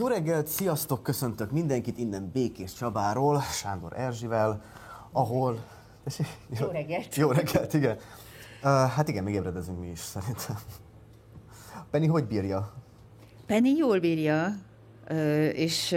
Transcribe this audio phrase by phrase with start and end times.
[0.00, 4.62] Jó reggelt, sziasztok, köszöntök mindenkit innen Békés Csabáról, Sándor Erzsivel,
[5.12, 5.64] ahol...
[6.60, 7.14] Jó reggelt!
[7.14, 7.96] Jó reggelt, igen.
[7.96, 10.56] Uh, hát igen, még ébredezünk mi is szerintem.
[11.90, 12.72] Penny hogy bírja?
[13.46, 14.56] Penny jól bírja,
[15.52, 15.96] és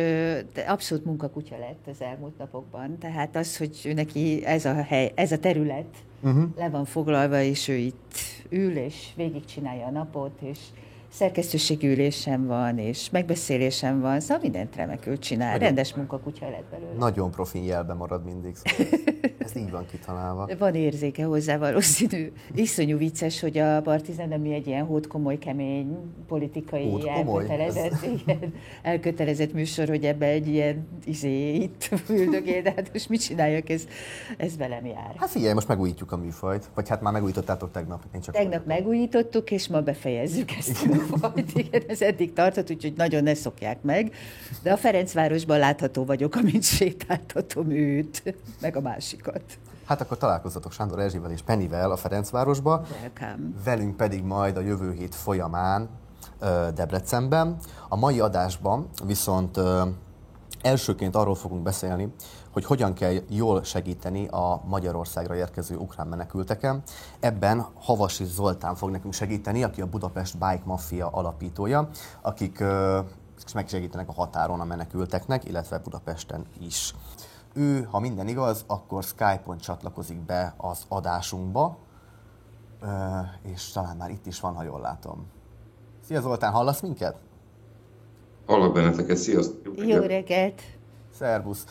[0.68, 2.98] abszolút munkakutya lett az elmúlt napokban.
[2.98, 6.44] Tehát az, hogy neki ez a, hely, ez a terület uh-huh.
[6.56, 8.16] le van foglalva, és ő itt
[8.50, 10.60] ül, és végigcsinálja a napot, és
[11.14, 15.52] szerkesztőségi ülésem van, és megbeszélésem van, szóval mindent remekül csinál.
[15.52, 16.94] Nagyon, Rendes munkakutya lett belőle.
[16.98, 18.56] Nagyon profin jelben marad mindig.
[18.56, 19.00] Szóval
[19.44, 20.50] ez így van kitalálva.
[20.58, 22.32] Van érzéke hozzá valószínű.
[22.56, 25.98] Iszonyú vicces, hogy a Partizán, ami egy ilyen hót komoly, kemény
[26.28, 32.94] politikai hót elkötelezett, igen, elkötelezett műsor, hogy ebbe egy ilyen izé itt üldögél, de hát
[32.94, 33.88] most mit csináljak, ez,
[34.38, 35.14] ez velem jár.
[35.16, 36.70] Hát figyelj, most megújítjuk a műfajt.
[36.76, 38.04] Vagy hát már megújítottátok tegnap.
[38.16, 43.24] Én csak tegnap megújítottuk, és ma befejezzük ezt volt, igen, ez eddig tartott, úgyhogy nagyon
[43.24, 44.12] ne szokják meg.
[44.64, 49.33] De a Ferencvárosban látható vagyok, amint sétáltatom őt, meg a másikat.
[49.86, 52.82] Hát akkor találkozzatok Sándor Erzsivel és Pennivel a Ferencvárosba.
[52.92, 53.50] Welcome.
[53.64, 55.90] Velünk pedig majd a jövő hét folyamán
[56.74, 57.58] Debrecenben.
[57.90, 59.60] A mai adásban viszont
[60.62, 62.14] elsőként arról fogunk beszélni,
[62.52, 66.84] hogy hogyan kell jól segíteni a Magyarországra érkező ukrán menekülteken.
[67.20, 71.90] Ebben Havasi Zoltán fog nekünk segíteni, aki a Budapest Bike Mafia alapítója,
[72.22, 72.64] akik
[73.54, 76.96] megsegítenek a határon a menekülteknek, illetve Budapesten is.
[77.54, 81.78] Ő, ha minden igaz, akkor Skype-on csatlakozik be az adásunkba,
[83.42, 85.26] és talán már itt is van, ha jól látom.
[86.06, 87.16] Szia Zoltán, hallasz minket?
[88.46, 89.88] Hallok benneteket, sziasztok!
[89.88, 90.62] Jó reggelt!
[91.14, 91.66] Szervusz!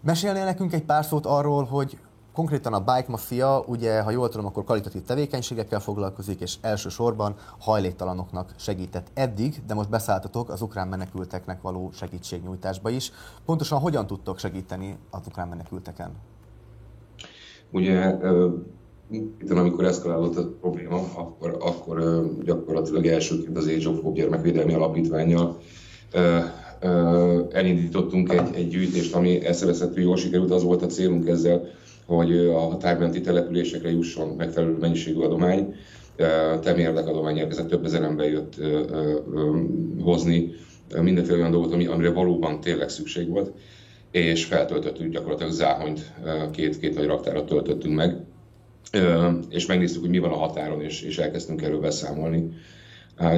[0.00, 1.98] Mesélnél nekünk egy pár szót arról, hogy
[2.38, 8.54] konkrétan a Bike Mafia, ugye, ha jól tudom, akkor kvalitatív tevékenységekkel foglalkozik, és elsősorban hajléktalanoknak
[8.56, 13.12] segített eddig, de most beszálltatok az ukrán menekülteknek való segítségnyújtásba is.
[13.44, 16.10] Pontosan hogyan tudtok segíteni az ukrán menekülteken?
[17.70, 18.16] Ugye
[19.10, 25.58] itt, amikor eszkalálódott a probléma, akkor, akkor gyakorlatilag elsőként az Age of Hope gyermekvédelmi alapítványjal
[27.50, 31.68] elindítottunk egy, egy gyűjtést, ami eszeveszettő jól sikerült, az volt a célunk ezzel,
[32.08, 35.74] hogy a határmenti településekre jusson megfelelő mennyiségű adomány.
[36.60, 38.54] Temérdek adomány érkezett, több ezer ember jött
[40.00, 40.50] hozni
[41.00, 43.52] mindenféle olyan dolgot, amire valóban tényleg szükség volt,
[44.10, 46.12] és feltöltöttük gyakorlatilag záhonyt,
[46.50, 48.16] két, két nagy raktárat töltöttünk meg,
[49.50, 52.50] és megnéztük, hogy mi van a határon, és, és elkezdtünk erről beszámolni.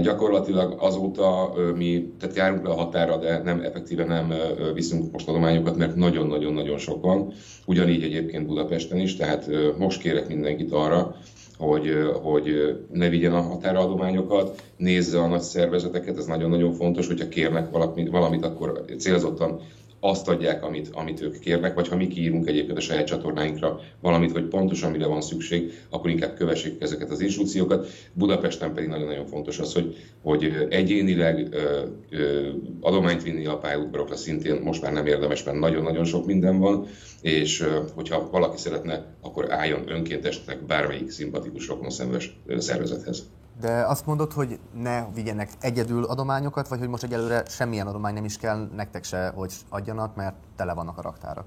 [0.03, 4.33] Gyakorlatilag azóta mi, tehát járunk le a határa, de nem effektíven nem
[4.75, 5.29] viszünk most
[5.77, 7.33] mert nagyon-nagyon-nagyon sok van.
[7.67, 11.17] Ugyanígy egyébként Budapesten is, tehát most kérek mindenkit arra,
[11.59, 11.93] hogy,
[12.23, 18.11] hogy ne vigyen a határadományokat, nézze a nagy szervezeteket, ez nagyon-nagyon fontos, hogyha kérnek valamit,
[18.11, 19.61] valamit akkor célzottan
[20.01, 24.33] azt adják, amit, amit ők kérnek, vagy ha mi kiírunk egyébként a saját csatornáinkra valamit,
[24.33, 27.89] hogy pontosan mire van szükség, akkor inkább kövessék ezeket az instrukciókat.
[28.13, 32.49] Budapesten pedig nagyon-nagyon fontos az, hogy, hogy egyénileg ö, ö,
[32.81, 36.87] adományt vinni a pályaudvarokra szintén most már nem érdemes, mert nagyon-nagyon sok minden van,
[37.21, 43.23] és ö, hogyha valaki szeretne, akkor álljon önkéntesnek bármelyik szimpatikus rokonszenves szervezethez.
[43.61, 48.25] De azt mondod, hogy ne vigyenek egyedül adományokat, vagy hogy most egyelőre semmilyen adomány nem
[48.25, 51.45] is kell nektek se, hogy adjanak, mert tele vannak a raktárak?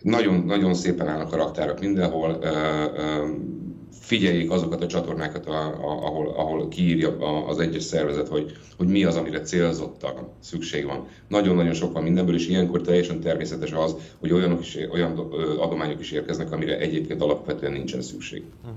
[0.00, 2.38] Nagyon, nagyon szépen állnak a raktárak mindenhol.
[4.00, 9.40] Figyeljék azokat a csatornákat, ahol, ahol kiírja az egyes szervezet, hogy, hogy mi az, amire
[9.40, 11.06] célzottan szükség van.
[11.28, 15.18] Nagyon-nagyon sok van mindenből, és ilyenkor teljesen természetes az, hogy olyanok is, olyan
[15.58, 18.44] adományok is érkeznek, amire egyébként alapvetően nincsen szükség.
[18.62, 18.76] Uh-huh.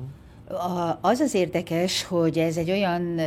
[1.02, 3.20] Az az érdekes, hogy ez egy olyan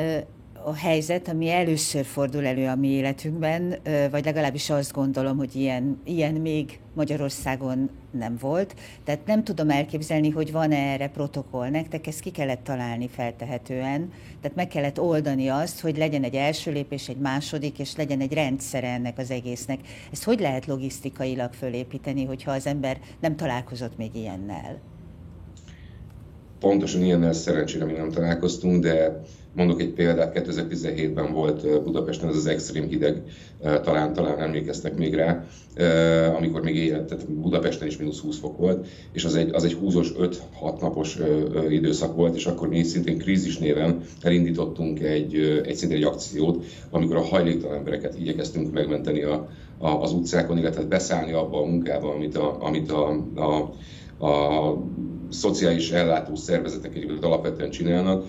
[0.65, 3.75] a helyzet, ami először fordul elő a mi életünkben,
[4.11, 8.75] vagy legalábbis azt gondolom, hogy ilyen, ilyen még Magyarországon nem volt.
[9.05, 11.69] Tehát nem tudom elképzelni, hogy van-e erre protokoll.
[11.69, 14.13] Nektek ezt ki kellett találni feltehetően.
[14.41, 18.33] Tehát meg kellett oldani azt, hogy legyen egy első lépés, egy második, és legyen egy
[18.33, 19.81] rendszer ennek az egésznek.
[20.13, 24.79] Ezt hogy lehet logisztikailag fölépíteni, hogyha az ember nem találkozott még ilyennel?
[26.61, 29.23] Pontosan ilyennel szerencsére még nem találkoztunk, de
[29.53, 33.23] mondok egy példát, 2017-ben volt Budapesten ez az extrém hideg,
[33.61, 35.45] talán, talán emlékeztek még rá,
[36.37, 39.73] amikor még éjjel, tehát Budapesten is mínusz 20 fok volt, és az egy, az egy
[39.73, 41.19] húzós 5-6 napos
[41.69, 47.17] időszak volt, és akkor mi szintén krízis néven elindítottunk egy, egy szintén egy akciót, amikor
[47.17, 49.49] a hajléktalan embereket igyekeztünk megmenteni a,
[49.79, 53.73] a, az utcákon, illetve beszállni abba a munkába, amit a, amit a, a,
[54.27, 54.77] a
[55.31, 58.25] szociális ellátó szervezetek egyébként alapvetően csinálnak,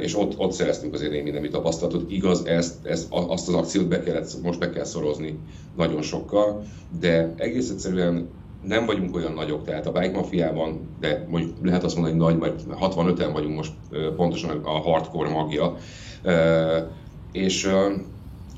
[0.00, 2.10] és ott, ott szereztünk azért némi nemi tapasztalatot.
[2.10, 5.38] Igaz, ezt, ezt, azt az akciót be kellett, most be kell szorozni
[5.76, 6.62] nagyon sokkal,
[7.00, 8.28] de egész egyszerűen
[8.66, 12.66] nem vagyunk olyan nagyok, tehát a bike mafiában, de mondjuk lehet azt mondani, hogy nagy,
[12.68, 13.72] mert 65-en vagyunk most
[14.16, 15.76] pontosan a hardcore magja,
[17.32, 17.70] és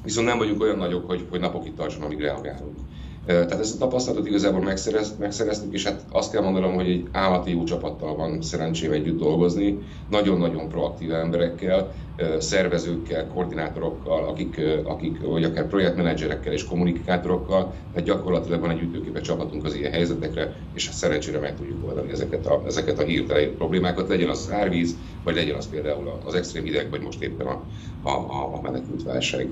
[0.04, 2.76] viszont nem vagyunk olyan nagyok, hogy, hogy napokig tartson, amíg reagálunk.
[3.26, 7.50] Tehát ezt a tapasztalatot igazából megszerez, megszereztük, és hát azt kell mondanom, hogy egy állati
[7.50, 11.94] jó csapattal van szerencsém együtt dolgozni, nagyon-nagyon proaktív emberekkel,
[12.38, 19.64] szervezőkkel, koordinátorokkal, akik, akik vagy akár projektmenedzserekkel és kommunikátorokkal, tehát gyakorlatilag van egy ütőképes csapatunk
[19.64, 24.28] az ilyen helyzetekre, és szerencsére meg tudjuk oldani ezeket a, ezeket a hirtelen problémákat, legyen
[24.28, 27.62] az árvíz, vagy legyen az például az extrém hideg, vagy most éppen a,
[28.02, 29.48] a, a menekült válság.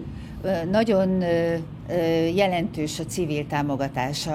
[0.70, 1.24] Nagyon
[2.34, 4.28] jelentős a civil támogatás,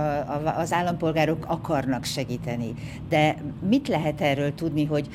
[0.57, 2.73] az állampolgárok akarnak segíteni,
[3.09, 3.37] de
[3.69, 5.07] mit lehet erről tudni, hogy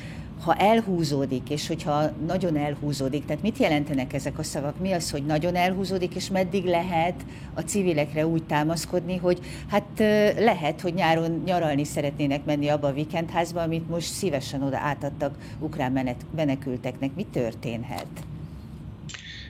[0.43, 4.79] ha elhúzódik, és hogyha nagyon elhúzódik, tehát mit jelentenek ezek a szavak?
[4.79, 9.99] Mi az, hogy nagyon elhúzódik, és meddig lehet a civilekre úgy támaszkodni, hogy hát
[10.37, 16.17] lehet, hogy nyáron nyaralni szeretnének menni abba a vikendházba, amit most szívesen oda átadtak ukrán
[16.35, 17.15] menekülteknek.
[17.15, 18.07] Mi történhet?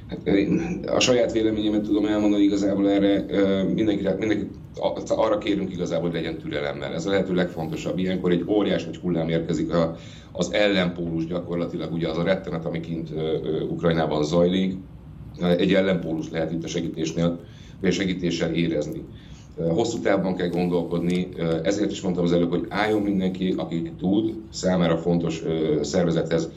[0.07, 0.19] Hát,
[0.85, 3.25] a saját véleményemet tudom elmondani igazából erre,
[3.63, 4.47] mindenki, mindenki
[5.07, 6.93] arra kérünk igazából, hogy legyen türelemmel.
[6.93, 7.97] Ez a lehető legfontosabb.
[7.97, 9.95] Ilyenkor egy óriás vagy hullám érkezik a,
[10.31, 13.09] az ellenpólus gyakorlatilag, ugye az a rettenet, ami kint
[13.69, 14.77] Ukrajnában zajlik,
[15.41, 17.39] egy ellenpólus lehet itt a segítésnél,
[17.81, 19.03] vagy segítéssel érezni.
[19.55, 21.27] Hosszú távban kell gondolkodni,
[21.63, 25.43] ezért is mondtam az előbb, hogy álljon mindenki, aki tud, számára fontos
[25.81, 26.49] szervezethez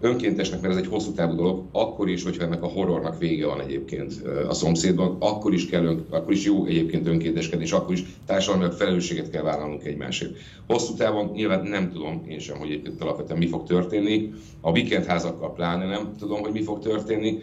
[0.00, 3.60] önkéntesnek, mert ez egy hosszú távú dolog, akkor is, hogyha ennek a horrornak vége van
[3.60, 8.74] egyébként a szomszédban, akkor is, kell, akkor is jó egyébként önkénteskedni, és akkor is társadalmi
[8.74, 10.36] felelősséget kell vállalnunk egymásért.
[10.66, 14.32] Hosszú távon nyilván nem tudom én sem, hogy egyébként alapvetően mi fog történni.
[14.60, 17.38] A weekendházakkal pláne nem tudom, hogy mi fog történni.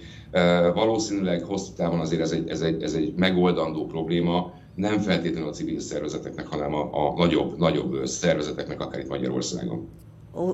[0.73, 5.51] Valószínűleg hosszú távon azért ez egy, ez egy, ez egy megoldandó probléma, nem feltétlenül a
[5.51, 9.87] civil szervezeteknek, hanem a, a nagyobb, nagyobb szervezeteknek, akár itt Magyarországon.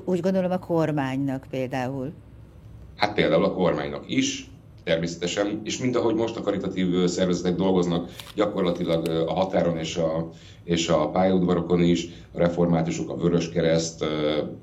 [0.04, 2.12] Úgy gondolom a kormánynak például.
[2.96, 4.50] Hát például a kormánynak is,
[4.88, 10.30] természetesen, és mint ahogy most a karitatív szervezetek dolgoznak gyakorlatilag a határon és a,
[10.64, 14.04] és a pályaudvarokon is, a reformátusok, a Vörös Kereszt,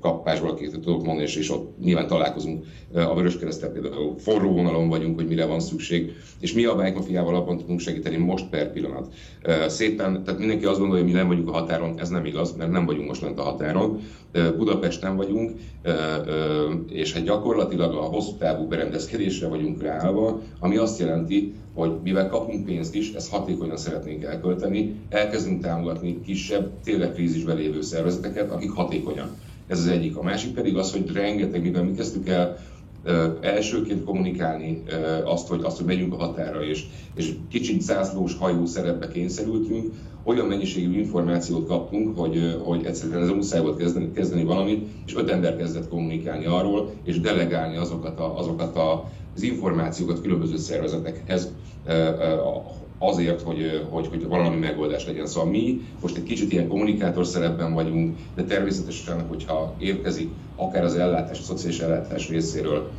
[0.00, 2.64] kapásból, akik tudok mondani, és, és ott nyilván találkozunk
[2.94, 6.92] a Vörös Keresztel, például forró vonalon vagyunk, hogy mire van szükség, és mi a Bike
[6.94, 9.12] Mafiával abban tudunk segíteni most per pillanat.
[9.66, 12.70] Szépen, tehát mindenki azt gondolja, hogy mi nem vagyunk a határon, ez nem igaz, mert
[12.70, 14.00] nem vagyunk most lent a határon.
[14.56, 15.50] Budapesten vagyunk,
[16.88, 19.78] és hát gyakorlatilag a hosszú távú berendezkedésre vagyunk
[20.16, 26.20] ráállva, ami azt jelenti, hogy mivel kapunk pénzt is, ezt hatékonyan szeretnénk elkölteni, elkezdünk támogatni
[26.20, 29.28] kisebb, tényleg krízisben lévő szervezeteket, akik hatékonyan.
[29.66, 30.16] Ez az egyik.
[30.16, 32.56] A másik pedig az, hogy rengeteg, mivel mi kezdtük el
[33.40, 34.82] elsőként kommunikálni
[35.24, 36.84] azt, hogy, azt, hogy megyünk a határa, és,
[37.14, 39.92] és kicsit zászlós hajó szerepbe kényszerültünk,
[40.24, 45.56] olyan mennyiségű információt kaptunk, hogy, hogy egyszerűen ez muszáj kezdeni, kezdeni valamit, és öt ember
[45.56, 51.52] kezdett kommunikálni arról, és delegálni azokat, a, azokat a, az információkat különböző szervezetekhez,
[52.98, 55.26] azért, hogy, hogy, hogy valami megoldás legyen.
[55.26, 60.94] Szóval mi most egy kicsit ilyen kommunikátor szerepben vagyunk, de természetesen, hogyha érkezik akár az
[60.96, 62.90] ellátás, a szociális ellátás részéről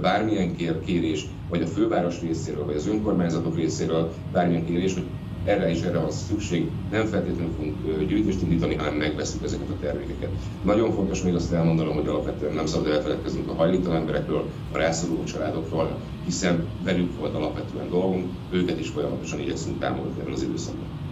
[0.00, 5.06] bármilyen kér, kérés, vagy a főváros részéről, vagy az önkormányzatok részéről bármilyen kérés, hogy
[5.46, 10.30] erre is erre van szükség, nem feltétlenül fogunk gyűjtést indítani, hanem megveszünk ezeket a termékeket.
[10.64, 15.24] Nagyon fontos még azt elmondanom, hogy alapvetően nem szabad elfeledkeznünk a hajléktalan emberekről, a rászoruló
[15.24, 21.05] családokról, hiszen velük volt alapvetően dolgunk, őket is folyamatosan igyekszünk támogatni ebben az időszakban.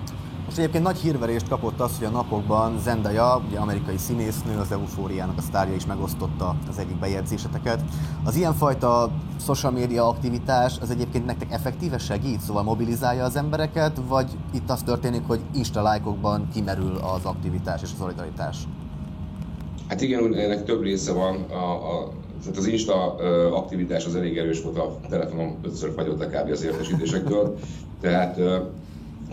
[0.54, 5.38] Most egyébként nagy hírverést kapott az, hogy a napokban Zendaya, ugye amerikai színésznő, az eufóriának
[5.38, 7.80] a sztárja is megosztotta az egyik bejegyzéseteket.
[8.25, 14.30] Az ilyenfajta social media aktivitás az egyébként nektek effektíve segít, szóval mobilizálja az embereket, vagy
[14.52, 18.58] itt az történik, hogy Insta lájkokban kimerül az aktivitás és a szolidaritás?
[19.88, 21.44] Hát igen, ennek több része van.
[21.50, 23.14] A, a, tehát az Insta
[23.54, 26.50] aktivitás az elég erős volt, a telefonom ötször fagyott a kb.
[26.50, 27.58] az értesítésektől,
[28.00, 28.40] tehát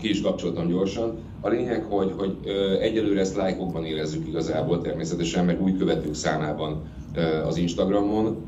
[0.02, 1.18] ki is kapcsoltam gyorsan.
[1.40, 2.36] A lényeg, hogy, hogy
[2.80, 6.82] egyelőre ezt lájkokban érezzük igazából természetesen, meg új követők számában
[7.46, 8.46] az Instagramon,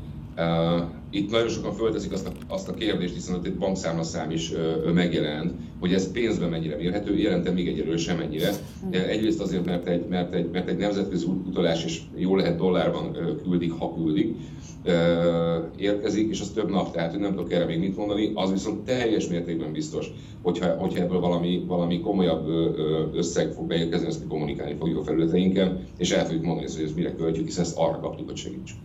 [1.15, 4.91] itt nagyon sokan fölteszik azt a, azt a kérdést, hiszen ott egy bankszámlaszám is ö,
[4.91, 8.51] megjelent, hogy ez pénzben mennyire mérhető, jelentem még egyelőre sem ennyire.
[8.91, 13.71] Egyrészt azért, mert egy, mert egy, mert egy nemzetközi utalás is jó lehet dollárban küldik,
[13.71, 14.35] ha küldik,
[15.77, 19.27] érkezik, és az több nap, tehát nem tudok erre még mit mondani, az viszont teljes
[19.27, 20.07] mértékben biztos,
[20.41, 22.47] hogyha, hogyha ebből valami, valami komolyabb
[23.13, 27.15] összeg fog beérkezni, ezt kommunikálni fogjuk a felületeinken, és el fogjuk mondani, hogy ezt mire
[27.15, 28.77] költjük, hiszen ezt arra kaptuk, hogy segítsük.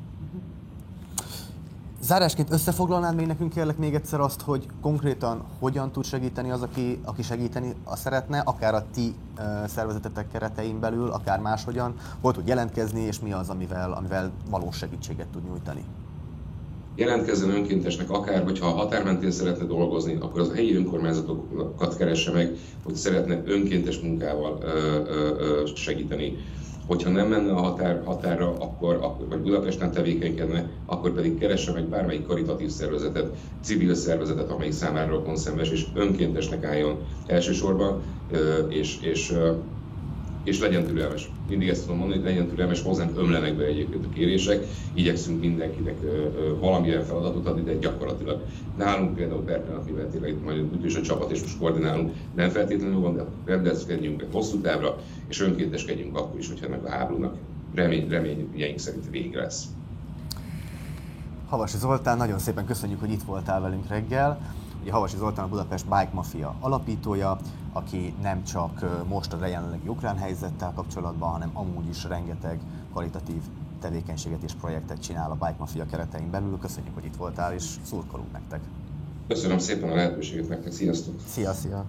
[2.11, 7.01] Zárásként összefoglalnád még nekünk kérlek még egyszer azt, hogy konkrétan hogyan tud segíteni az, aki,
[7.05, 9.15] aki segíteni szeretne, akár a ti
[9.67, 15.27] szervezetetek keretein belül, akár máshogyan, hol tud jelentkezni, és mi az, amivel, amivel valós segítséget
[15.27, 15.85] tud nyújtani?
[16.95, 22.95] Jelentkezzen önkéntesnek akár, hogyha a határmentén szeretne dolgozni, akkor az helyi önkormányzatokat keresse meg, hogy
[22.95, 24.69] szeretne önkéntes munkával ö,
[25.39, 26.37] ö, segíteni
[26.87, 31.89] hogyha nem menne a határ, határra, akkor, akkor, vagy Budapesten tevékenykedne, akkor pedig keresse meg
[31.89, 38.03] bármelyik karitatív szervezetet, civil szervezetet, amelyik számára rokon szemes és önkéntesnek álljon elsősorban,
[38.69, 39.35] és, és
[40.45, 41.31] és legyen türelmes.
[41.49, 45.97] Mindig ezt tudom mondani, hogy legyen türelmes, hozzánk ömlenek be egyébként a kérések, igyekszünk mindenkinek
[46.61, 48.43] valamilyen feladatot adni, de gyakorlatilag
[48.77, 53.01] nálunk például per pillanat, mivel tényleg majd ütős a csapat, és most koordinálunk, nem feltétlenül
[53.01, 54.97] van, de rendezkedjünk be hosszú távra,
[55.29, 57.37] és önkénteskedjünk akkor is, hogyha ennek a háborúnak
[57.75, 59.65] remény, reményeink szerint vége lesz.
[61.49, 64.55] Havasi Zoltán, nagyon szépen köszönjük, hogy itt voltál velünk reggel.
[64.83, 67.39] Ugye Havasi Zoltán a Budapest Bike Mafia alapítója,
[67.73, 72.61] aki nem csak most a jelenlegi ukrán helyzettel kapcsolatban, hanem amúgy is rengeteg
[72.91, 73.43] kvalitatív
[73.81, 76.59] tevékenységet és projektet csinál a Bike Mafia keretein belül.
[76.59, 78.61] Köszönjük, hogy itt voltál, és szurkolunk nektek.
[79.29, 81.15] Köszönöm szépen a lehetőséget nektek, sziasztok!
[81.27, 81.85] Szia, szia!